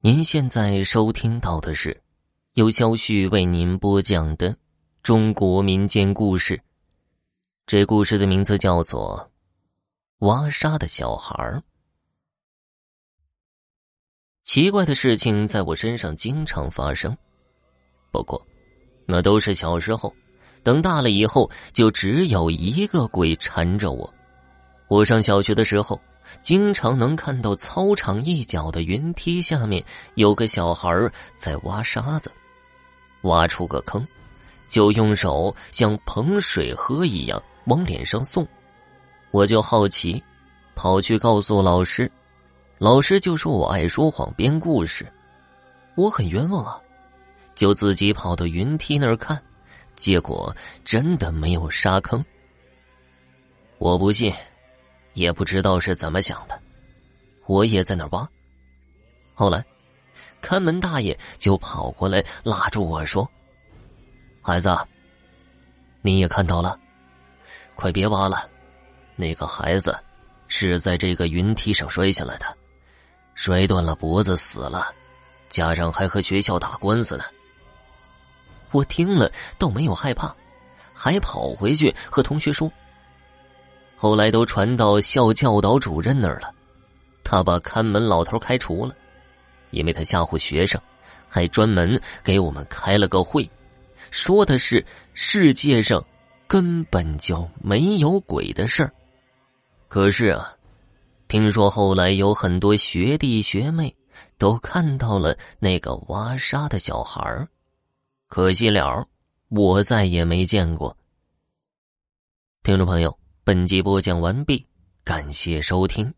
[0.00, 2.02] 您现在收听到的是
[2.52, 4.54] 由肖旭为您播讲的
[5.02, 6.60] 中国民间故事。
[7.66, 9.28] 这故事的名字叫做
[10.26, 11.34] 《挖沙的小孩》。
[14.44, 17.16] 奇怪的事情在我身上经常发生，
[18.12, 18.46] 不过
[19.06, 20.14] 那都是小时候。
[20.62, 24.14] 等大了以后，就只有一个鬼缠着我。
[24.88, 25.98] 我上小学的时候。
[26.42, 29.84] 经常能看到操场一角的云梯下面
[30.14, 30.88] 有个小孩
[31.36, 32.30] 在挖沙子，
[33.22, 34.06] 挖出个坑，
[34.68, 38.46] 就用手像捧水喝一样往脸上送。
[39.30, 40.22] 我就好奇，
[40.74, 42.10] 跑去告诉老师，
[42.78, 45.06] 老师就说我爱说谎编故事。
[45.94, 46.80] 我很冤枉啊，
[47.54, 49.42] 就自己跑到云梯那儿看，
[49.96, 50.54] 结果
[50.84, 52.24] 真的没有沙坑。
[53.78, 54.32] 我不信。
[55.16, 56.60] 也不知道是怎么想的，
[57.46, 58.28] 我也在那挖。
[59.34, 59.64] 后来，
[60.42, 63.26] 看门大爷就跑过来拉住我说
[64.42, 64.76] ：“孩子，
[66.02, 66.78] 你也看到了，
[67.74, 68.46] 快别挖了。
[69.16, 69.98] 那个孩子
[70.48, 72.44] 是在这个云梯上摔下来的，
[73.34, 74.94] 摔断了脖子死了，
[75.48, 77.24] 家长还和学校打官司呢。”
[78.70, 80.34] 我听了倒没有害怕，
[80.92, 82.70] 还跑回去和同学说。
[83.96, 86.54] 后来都传到校教导主任那儿了，
[87.24, 88.94] 他把看门老头开除了，
[89.70, 90.78] 因为他吓唬学生，
[91.26, 93.48] 还专门给我们开了个会，
[94.10, 96.04] 说的是世界上
[96.46, 98.92] 根本就没有鬼的事儿。
[99.88, 100.54] 可是啊，
[101.26, 103.96] 听说后来有很多学弟学妹
[104.36, 107.48] 都看到了那个挖沙的小孩儿，
[108.28, 109.08] 可惜了，
[109.48, 110.94] 我再也没见过。
[112.62, 113.25] 听众朋友。
[113.46, 114.66] 本集播讲完毕，
[115.04, 116.12] 感谢收听。